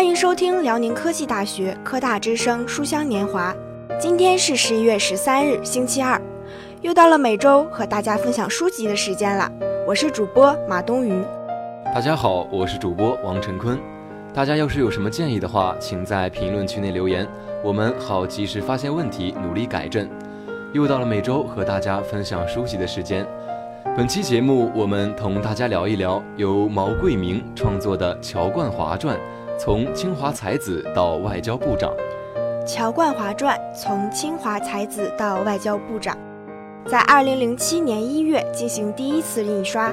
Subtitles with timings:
[0.00, 3.54] 欢迎收听辽宁科技大学科大之声书香年华。
[4.00, 6.18] 今天是十一月十三日，星期二，
[6.80, 9.52] 又到了每周和大家分享书籍的时间了。
[9.86, 11.22] 我是主播马冬云。
[11.94, 13.78] 大家好，我是主播王晨坤。
[14.32, 17.28] 大家要是有什么建议的话，请在评论区内留言，
[17.62, 20.08] 我们好及时发现问题，努力改正。
[20.72, 23.26] 又到了每周和大家分享书籍的时间。
[23.94, 29.14] 本期节目，我们同大家聊一聊由毛桂明创作的《乔冠华传》，
[29.62, 31.92] 从清华才子到外交部长。
[32.64, 36.16] 《乔冠华传》从清华才子到外交部长，
[36.86, 39.92] 在二零零七年一月进行第一次印刷。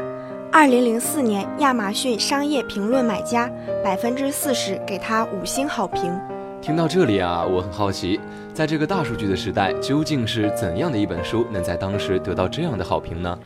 [0.54, 3.52] 二零零四年，亚马逊商业评论买家
[3.84, 6.18] 百分之四十给他五星好评。
[6.62, 8.18] 听到这里啊，我很好奇，
[8.54, 13.38] 在这个大数据的时代，究竟是怎样的一本书能在当时得到这样的好评呢？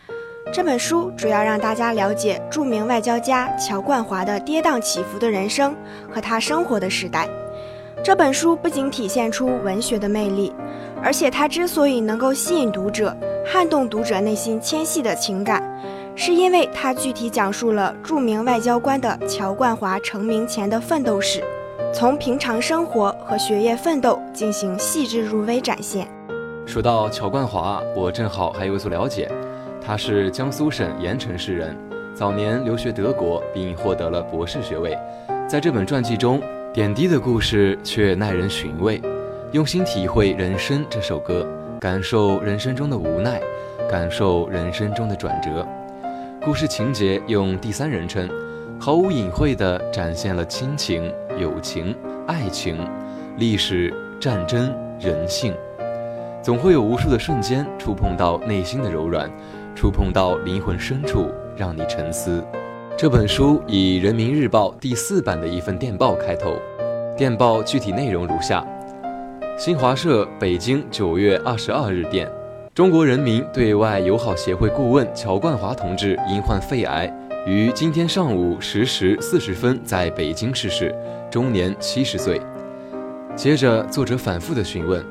[0.53, 5.73] 这本书主要让大家了解著名外交家乔冠华的跌宕起伏的人生
[6.13, 7.25] 和他生活的时代。
[8.03, 10.53] 这本书不仅体现出文学的魅力，
[11.01, 15.63] 而且它之所以能够吸引读者、撼动读者内心纤细的情感，
[16.17, 21.41] 是因为它具体讲述了著名外交官的乔冠华成名前的奋斗史，
[21.93, 26.05] 从平常生活和学业奋斗进行细致入微展现。
[26.65, 29.31] 说到乔冠华，我正好还有所了解。
[29.83, 31.75] 他是江苏省盐城市人，
[32.13, 34.95] 早年留学德国，并获得了博士学位。
[35.47, 36.39] 在这本传记中，
[36.71, 39.01] 点滴的故事却耐人寻味。
[39.51, 41.45] 用心体会人生这首歌，
[41.79, 43.41] 感受人生中的无奈，
[43.89, 45.67] 感受人生中的转折。
[46.45, 48.29] 故事情节用第三人称，
[48.79, 51.93] 毫无隐晦地展现了亲情、友情、
[52.27, 52.87] 爱情、
[53.37, 55.53] 历史、战争、人性。
[56.41, 59.29] 总会有无数的瞬间触碰到内心的柔软。
[59.75, 62.43] 触碰到灵魂深处，让你沉思。
[62.97, 66.55] 这本书以《人民日报》第四版的一份电报开头，
[67.17, 68.65] 电报具体内容如下：
[69.57, 72.29] 新华社北京九月二十二日电，
[72.75, 77.11] 中国人民对外友好协会顾问乔冠华同志因患肺癌，
[77.47, 80.93] 于今天上午十时四十分在北京逝世，
[81.31, 82.39] 终年七十岁。
[83.35, 85.03] 接着，作者反复的询问：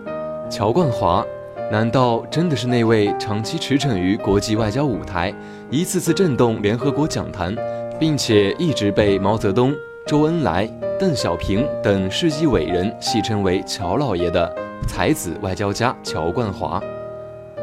[0.49, 1.25] 乔冠华。
[1.71, 5.33] 难道真的是那位长期驰骋于国际外交舞台，
[5.71, 7.55] 一次次震动联合国讲坛，
[7.97, 9.73] 并且一直被毛泽东、
[10.05, 14.53] 周恩来、邓小平等世纪伟人戏称为“乔老爷”的
[14.89, 16.83] 才子外交家乔冠华？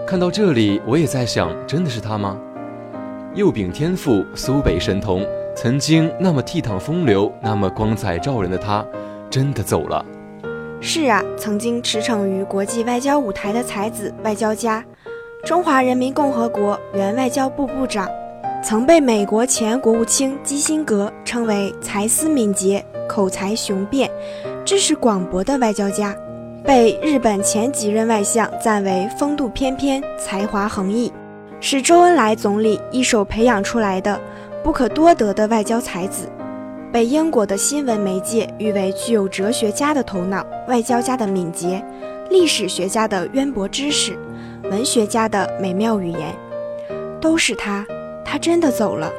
[0.07, 2.37] 看到这里，我也在想，真的是他吗？
[3.35, 5.21] 幼禀天赋，苏北神童，
[5.53, 8.85] 曾经那么倜傥风流、那么光彩照人的他，
[9.29, 10.05] 真的走了。
[10.79, 14.83] 是啊，曾经驰骋于国际外交舞台的才子外交家，
[15.43, 18.07] 中华人民共和国原外交部部长，
[18.63, 24.09] 曾被美国前国务卿基辛格称为才思敏捷、口才雄辩、
[24.63, 26.15] 知识广博的外交家，
[26.63, 31.11] 被日本前几任外相赞为风度翩翩、才华横溢，
[31.59, 34.17] 是周恩来总理一手培养出来的
[34.63, 36.29] 不可多得的外交才子。
[36.91, 41.83] 被英国的新闻媒介誉为具有哲学家的头脑、外交家的敏捷、
[42.29, 44.17] 历史学家的渊博知识、
[44.63, 46.33] 文学家的美妙语言，
[47.19, 47.85] 都是他。
[48.23, 49.11] 他真的走了。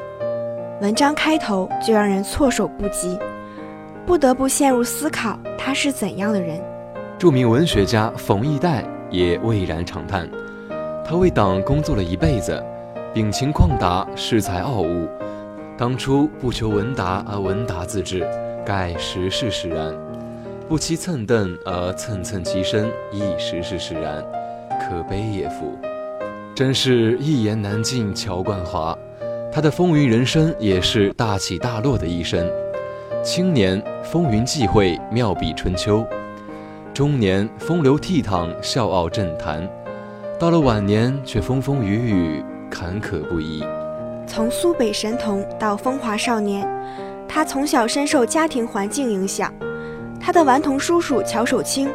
[0.80, 3.18] 文章开头就让人措手不及，
[4.06, 6.60] 不得不陷入思考他是怎样的人。
[7.18, 10.28] 著名文学家冯骥代也蔚然长叹：
[11.04, 12.62] 他为党工作了一辈子，
[13.12, 15.08] 秉情旷达，恃才傲物。
[15.78, 18.28] 当初不求闻达而闻达自致，
[18.66, 19.94] 盖时势使然；
[20.68, 24.20] 不期蹭蹬而蹭蹭其身，亦时势使然。
[24.80, 25.78] 可悲也夫！
[26.52, 28.12] 真是一言难尽。
[28.12, 28.98] 乔冠华，
[29.52, 32.44] 他的风云人生也是大起大落的一生。
[33.22, 36.04] 青年风云际会，妙笔春秋；
[36.92, 39.62] 中年风流倜傥，笑傲政坛；
[40.40, 43.62] 到了晚年，却风风雨雨，坎坷不已。
[44.28, 46.68] 从苏北神童到风华少年，
[47.26, 49.52] 他从小深受家庭环境影响。
[50.20, 51.88] 他的顽童叔叔乔守清，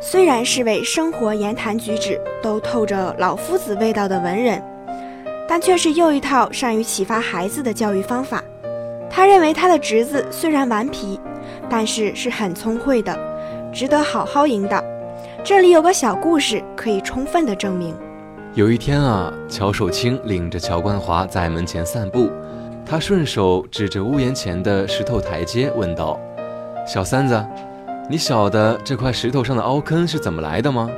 [0.00, 4.62] 虽然是位生活言谈举止都透着老夫子味道的文人，
[5.48, 8.44] 但却是又一套善于启发孩子的教育方法。
[9.08, 11.18] 他认为他的侄子虽然顽皮，
[11.68, 13.18] 但是是很聪慧的，
[13.72, 14.84] 值得好好引导。
[15.42, 17.96] 这里有个小故事可以充分的证明。
[18.54, 22.28] 有一天啊，乔守清领着乔冠华在门前散步，
[22.84, 26.18] 他顺手指着屋檐前的石头台阶，问道
[26.84, 27.46] ：“小三子，
[28.08, 30.90] 你晓得这块石头上的凹坑是怎么来的吗？”“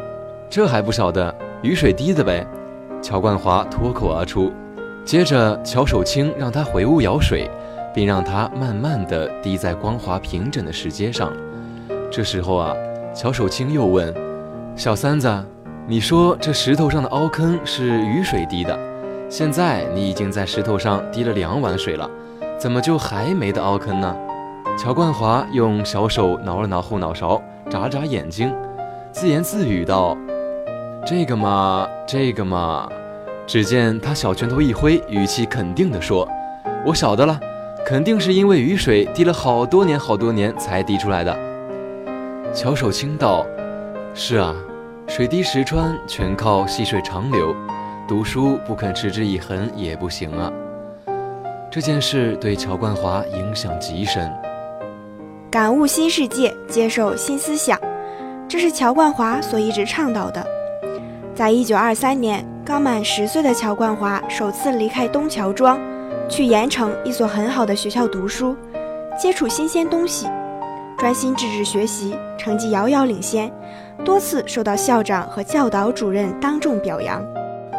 [0.49, 2.47] 这还不晓得，雨水滴的呗。”
[3.03, 4.51] 乔冠华脱口而出。
[5.05, 7.51] 接着，乔守清让他回屋舀水，
[7.95, 11.31] 并让他慢慢地滴在光滑平整的石阶上。
[12.11, 12.75] 这时候啊，
[13.15, 14.15] 乔守清又问
[14.75, 15.29] ：“小三子，
[15.89, 18.79] 你说这石头上的凹坑是雨水滴的？
[19.29, 22.09] 现在你已经在石头上滴了两碗水了，
[22.57, 24.17] 怎么就还没得凹坑呢？”
[24.79, 28.55] 乔冠华用小手挠了挠后脑勺，眨眨眼睛，
[29.11, 30.17] 自言自语道
[31.05, 32.89] ：“这个嘛，这个嘛。”
[33.45, 36.27] 只见他小拳头一挥，语气肯定地说
[36.87, 37.39] ：“我晓得了，
[37.85, 41.37] 肯定是因为雨水滴了好多年好多年才滴出来的。”
[42.55, 43.45] 乔守清道
[44.15, 44.55] ：“是啊，
[45.09, 47.55] 水滴石穿，全靠细水长流。
[48.09, 50.51] 读书不肯持之以恒也不行啊。”
[51.71, 54.31] 这件事对乔冠华影响极深。
[55.51, 57.79] 感悟新世界，接受新思想，
[58.49, 60.45] 这是乔冠华所一直倡导的。
[61.35, 65.79] 在一九二三年，刚满十岁的乔冠华首次离开东乔庄，
[66.29, 68.57] 去盐城一所很好的学校读书，
[69.19, 70.27] 接触新鲜东西，
[71.03, 73.53] 专心致志学习，成绩遥遥领先，
[74.05, 77.21] 多次受到校长和教导主任当众表扬。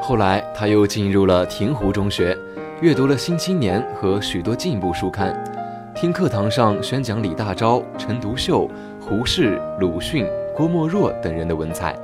[0.02, 2.38] 后来，他又进入了亭湖中学，
[2.81, 5.34] 阅读了《新青年》和许多进步书刊。
[5.96, 11.96] 听课堂上宣讲李大钊、陈独秀、胡适、鲁迅、郭沫若等人的文采，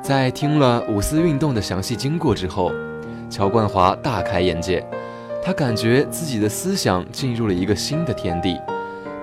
[0.00, 2.70] 在听了五四运动的详细经过之后，
[3.28, 4.80] 乔冠华大开眼界。
[5.42, 8.56] 他感觉自己的思想进入了一个新的天地。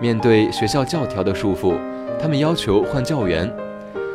[0.03, 1.75] 面对学校教条的束缚，
[2.19, 3.49] 他们要求换教员。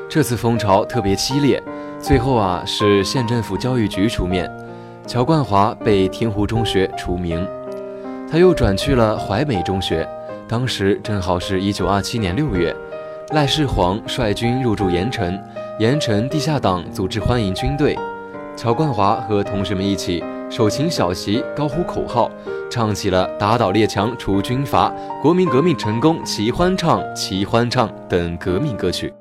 [0.06, 1.62] 这次风潮特别激烈，
[1.99, 4.55] 最后啊是县政府教育局出面，
[5.06, 7.43] 乔冠华被亭湖中学除名。
[8.31, 10.06] 他又转去了淮美中学，
[10.46, 12.76] 当时正好是一九二七年六月，
[13.31, 15.40] 赖世煌率军入驻盐城，
[15.79, 17.99] 盐城地下党组织欢迎军队，
[18.55, 22.30] 乔冠华和同学们一起手擎小旗，高呼口号，
[22.70, 24.90] 唱起了“打倒列强，除军阀，
[25.22, 29.12] 国民革命成功齐欢唱，齐欢唱”等革命歌曲。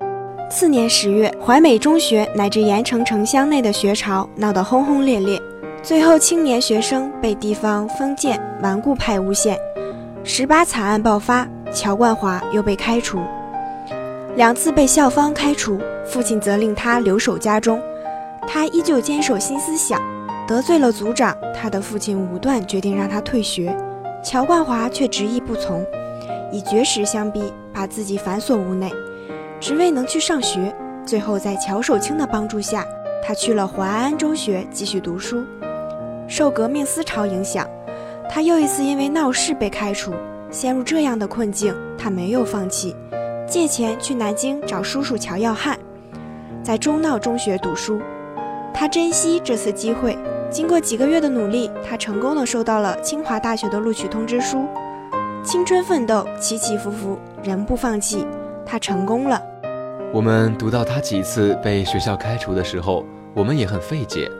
[0.49, 5.37] 次年十月，淮美中学乃至盐城城乡内的学潮闹得轰轰烈烈。
[5.83, 9.59] 最后，青年学生被地方封建顽固派诬陷，
[10.23, 13.19] 十八惨案爆发，乔冠华又被开除，
[14.37, 17.81] 两次被校方开除，父亲责令他留守家中，
[18.47, 20.01] 他依旧坚守新思想，
[20.47, 23.75] 得罪了族长，他的父亲武断决定让他退学，
[24.23, 25.85] 乔冠华却执意不从，
[26.53, 28.89] 以绝食相逼，把自己反锁屋内，
[29.59, 30.73] 只为能去上学。
[31.05, 32.85] 最后，在乔守清的帮助下，
[33.21, 35.43] 他去了淮安中学继续读书。
[36.29, 37.67] 受革命思潮影响，
[38.29, 40.13] 他又一次因为闹事被开除。
[40.49, 42.95] 陷入这样的困境，他没有放弃，
[43.45, 45.77] 借钱去南京找叔叔乔耀汉，
[46.63, 47.99] 在中闹中学读书。
[48.73, 50.17] 他珍惜这次机会，
[50.49, 54.65] 经过几个月的努力，他成功的收到了清华大学的录取通知书。
[55.43, 58.25] 青春奋斗，起起伏伏，仍不放弃，
[58.65, 59.41] 他成功了。
[60.13, 64.31] 我们读到他几次被学校开除的时候，我们也很费解。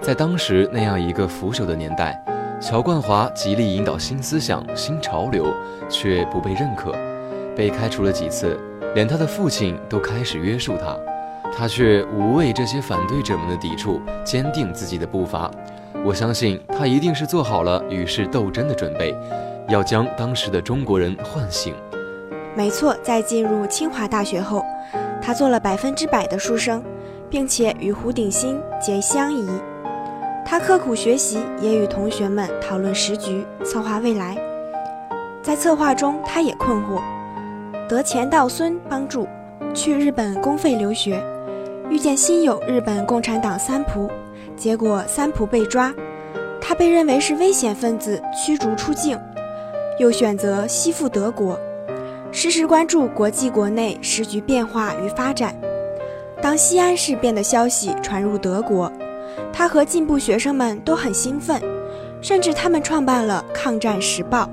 [0.00, 2.20] 在当时那样一个腐朽的年代，
[2.60, 5.46] 乔冠华极力引导新思想、新潮流，
[5.88, 6.92] 却不被认可，
[7.56, 8.58] 被开除了几次，
[8.96, 10.96] 连他的父亲都开始约束他，
[11.54, 15.50] 他却无畏这些反对者们的抵触，坚定自己的步伐。
[16.04, 19.14] 我相信他一定是做好了与世斗争的准备，
[19.68, 21.74] 要将当时的中国人唤醒。
[22.56, 24.64] 没错，在进入清华大学后，
[25.22, 26.82] 他做了百分之百的书生，
[27.30, 29.46] 并且与胡鼎新结相宜。
[30.44, 34.36] 他刻苦学习，也与同学们讨论时局，策划未来。
[35.40, 37.00] 在策划中，他也困惑，
[37.88, 39.28] 得钱道孙帮助，
[39.72, 41.22] 去日本公费留学，
[41.92, 44.10] 遇见新友日本共产党三浦，
[44.56, 45.92] 结果三浦被抓，
[46.58, 49.20] 他被认为是危险分子，驱逐出境，
[49.98, 51.60] 又选择西赴德国，
[52.30, 55.54] 时时关注国际国内时局变化与发展。
[56.40, 58.90] 当西安事变的消息传入德国。
[59.52, 61.60] 他和进步学生们都很兴奋，
[62.22, 64.44] 甚至他们创办了《抗战时报》，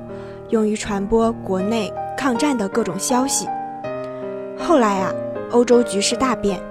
[0.49, 3.47] 用于传播国内抗战的各种消息。
[4.57, 5.13] 后来啊，
[5.51, 6.61] 欧洲局势大变，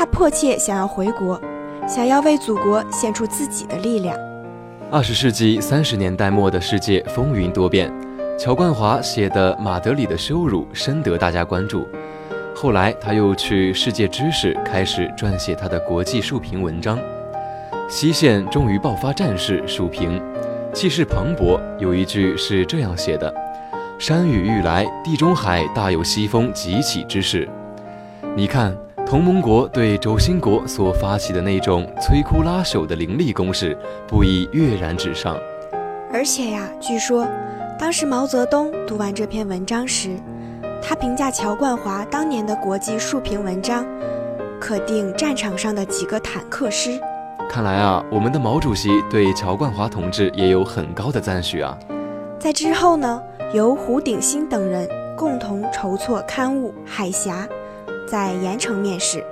[0.00, 1.38] 他迫切想要回国，
[1.86, 4.16] 想要为祖国献出自己的力量。
[4.90, 7.92] 二十世纪三十年代末的世界风云多变，
[8.38, 11.86] 乔冠华写的《马德里的羞辱》深得大家关注。
[12.54, 16.98] 后来他又去《世界知识》开始撰写他的国际述评文章。
[17.86, 20.18] 西线终于爆发战事，述评
[20.72, 21.60] 气势磅礴。
[21.78, 23.30] 有一句是这样写的
[24.00, 27.46] ：“山雨欲来，地中海大有西风急起之势。”
[28.34, 28.74] 你看，
[29.10, 33.76] 同盟国对轴心国所发起的那种摧枯拉朽的凌厉攻势，
[34.06, 35.36] 不已跃然纸上。
[36.12, 37.26] 而且呀，据说
[37.76, 40.10] 当时毛泽东读完这篇文章时，
[40.80, 43.84] 他评价乔冠华当年的国际述评文章，
[44.60, 47.00] 可定战场上的几个坦克师。
[47.48, 51.76] 看来啊，我们的毛主席对乔冠华同志也有很高的赞许啊。
[52.38, 53.20] 在之后呢，
[53.52, 57.48] 由胡鼎新等人共同筹措刊物《海峡》，
[58.10, 59.24] 在盐城面世，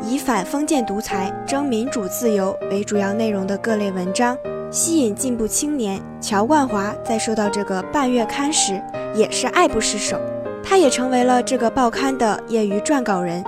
[0.00, 4.34] 以反封建独裁、争民主自由为主要内容的各类文章，
[4.70, 6.00] 吸引进步青年。
[6.18, 8.82] 乔冠华在收到这个半月刊时，
[9.14, 10.18] 也是爱不释手。
[10.64, 13.44] 他也成为了这个报刊的业余撰稿人。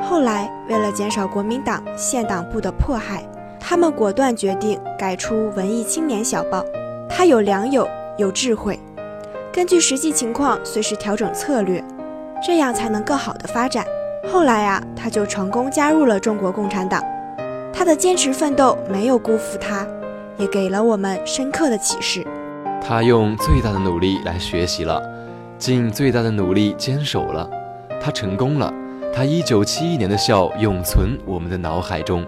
[0.00, 3.22] 后来，为了减少国民党县党部的迫害，
[3.60, 6.64] 他们果断决定改出文艺青年小报。
[7.08, 7.86] 他有良友，
[8.18, 8.76] 有智慧，
[9.52, 11.84] 根据实际情况随时调整策略，
[12.42, 13.86] 这样才能更好的发展。
[14.28, 17.02] 后来啊，他就成功加入了中国共产党。
[17.72, 19.86] 他的坚持奋斗没有辜负他，
[20.36, 22.26] 也给了我们深刻的启示。
[22.82, 25.02] 他用最大的努力来学习了。
[25.58, 27.48] 尽最大的努力坚守了，
[28.02, 28.72] 他成功了。
[29.14, 32.24] 他一九七一年的笑永存我们的脑海中。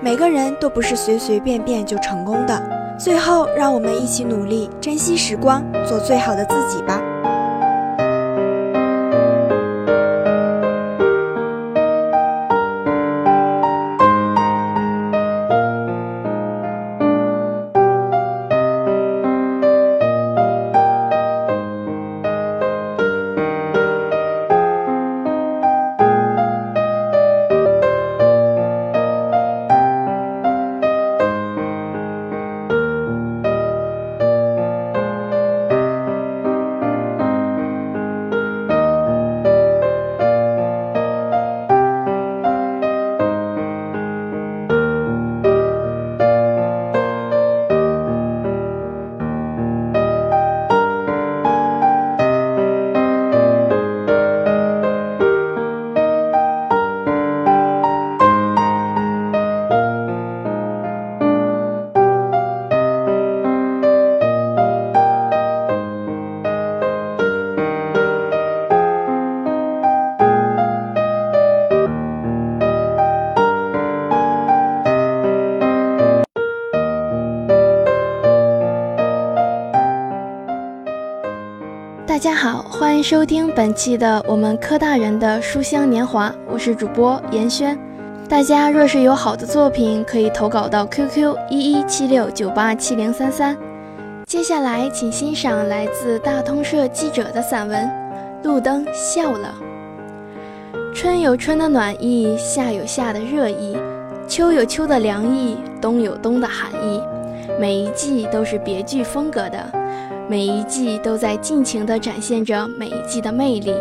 [0.00, 2.62] 每个人都不是随随便便就成功的。
[2.98, 7.02] 最后，让我们一起努力，珍惜时光，做最好的自己吧。
[82.14, 87.76] 大家好，欢迎收听本期的我们科大人的书香年华，我是主播严轩。
[88.28, 93.56] 大家若是有好的作品，可以投稿到 QQ 一一七六九八七零三三。
[94.26, 97.84] 接下来，请欣赏来自大通社记者的散文
[98.46, 99.52] 《路灯笑了》。
[100.94, 103.76] 春有春的暖意，夏有夏的热意，
[104.28, 107.02] 秋有秋的凉意，冬有冬的寒意。
[107.58, 109.70] 每一季都是别具风格的。
[110.28, 113.74] 每一季都在尽情地展现着每一季的魅力，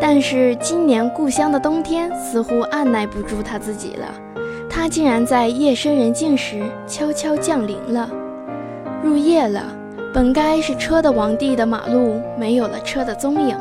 [0.00, 4.06] 但是今年故乡的冬天似乎按耐不住他自己了，
[4.68, 8.08] 他竟然在夜深人静时悄悄降临了。
[9.02, 9.62] 入夜了，
[10.14, 13.54] 本该是车的王地的马路没有了车的踪影，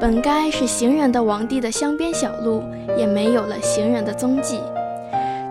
[0.00, 2.62] 本该是行人的王地的乡边小路
[2.96, 4.58] 也没有了行人的踪迹，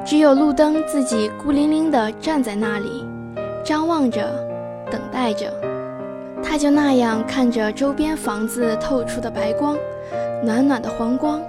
[0.06, 3.04] 只有路灯自己孤零零地站在那里，
[3.64, 4.22] 张望着，
[4.92, 5.52] 等待着。
[6.44, 9.76] 他就那样看着周边房子透出的白光，
[10.44, 11.42] 暖暖的黄光，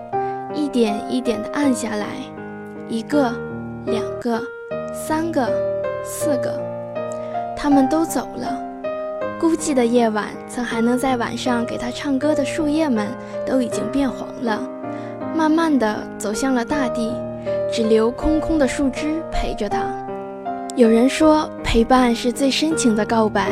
[0.54, 2.06] 一点一点地暗下来，
[2.88, 3.30] 一个，
[3.84, 4.40] 两个，
[4.94, 5.46] 三个，
[6.02, 6.58] 四个，
[7.54, 8.58] 他们都走了。
[9.38, 13.06] 孤寂的夜晚，曾还能在晚上给他唱歌的树叶们，
[13.44, 14.58] 都已经变黄了，
[15.36, 17.12] 慢慢地走向了大地，
[17.72, 19.80] 只留空空的树枝陪着他。
[20.74, 23.50] 有人说，陪伴是最深情的告白。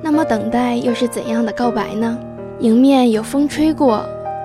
[0.00, 2.18] 那么等待又是怎样的告白呢？
[2.60, 4.04] 迎面有风吹过，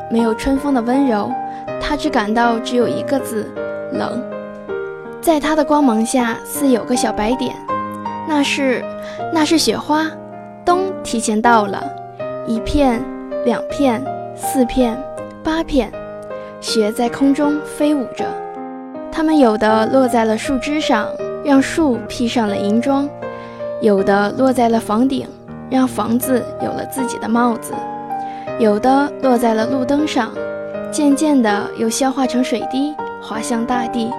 [0.10, 1.32] 没有春风的温柔，
[1.82, 3.46] 他只感到只有一个字：
[3.92, 4.24] 冷。
[5.22, 7.56] 在他的光芒下，似有个小白点，
[8.28, 8.84] 那是
[9.32, 10.08] 那是雪花。
[10.66, 11.84] 冬提前到了，
[12.48, 13.04] 一片，
[13.46, 14.04] 两片，
[14.36, 14.98] 四片，
[15.44, 15.92] 八片，
[16.62, 18.26] 雪在空中飞舞着，
[19.14, 21.08] 它们有的落在了树枝上，
[21.46, 23.08] 让树披上了银装；
[23.80, 25.28] 有的落在了房顶。
[25.70, 27.74] 让房子有了自己的帽子，
[28.60, 30.32] 有的落在了路灯上，
[30.92, 34.12] 渐渐的又消化成水滴滑向大地；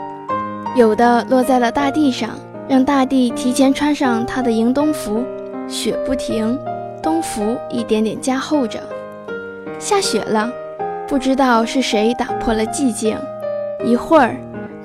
[0.75, 2.31] 有的落在了大地上，
[2.67, 5.23] 让大地提前穿上它的迎冬服。
[5.69, 6.59] 雪不停，
[7.01, 8.81] 冬服一点点加厚着。
[9.79, 10.51] 下雪了，
[11.07, 13.17] 不知道是谁打破了寂静。
[13.85, 14.35] 一会儿，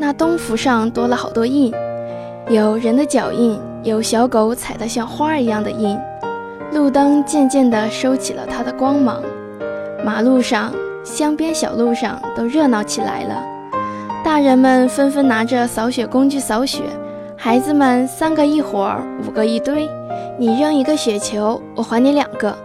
[0.01, 1.73] 那冬服上多了好多印，
[2.47, 5.99] 有人的脚印，有小狗踩得像花一样的印。
[6.71, 9.21] 路灯渐渐地收起了它的光芒，
[10.05, 10.71] 马路上、
[11.03, 13.43] 乡边小路上都热闹起来了。
[14.23, 16.83] 大人们纷纷拿着扫雪工具扫雪，
[17.35, 19.89] 孩子们三个一伙儿，五个一堆。
[20.37, 22.55] 你扔一个雪球，我还你两个。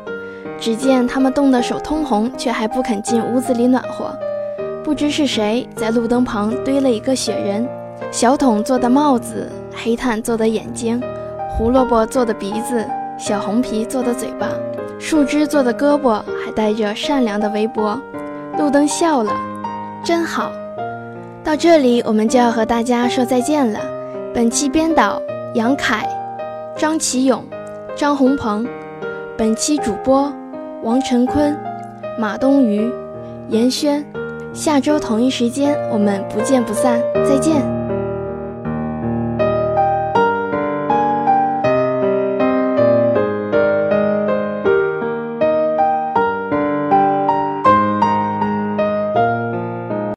[0.60, 4.16] 只见他们冻得手通红，却还不肯进屋子里暖和。
[4.84, 7.66] 不知是谁在路灯旁堆了一个雪人，
[8.10, 11.02] 小桶做的帽子，黑炭做的眼睛，
[11.48, 12.86] 胡萝卜做的鼻子，
[13.18, 14.46] 小红皮做的嘴巴，
[14.98, 17.98] 树枝做的胳膊，还带着善良的围脖。
[18.58, 19.32] 路灯笑了，
[20.04, 20.52] 真好。
[21.42, 23.80] 到这里，我们就要和大家说再见了。
[24.34, 25.20] 本期编导
[25.54, 26.06] 杨凯、
[26.76, 27.42] 张启勇、
[27.96, 28.66] 张红鹏，
[29.34, 30.30] 本期主播。
[30.82, 31.58] 王晨坤、
[32.18, 32.92] 马东鱼、
[33.48, 34.04] 严轩，
[34.54, 37.73] 下周同一时间我们不见不散，再见。